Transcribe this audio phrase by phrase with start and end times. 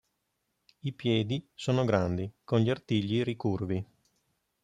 [0.79, 3.85] I piedi sono grandi, con gli artigli ricurvi.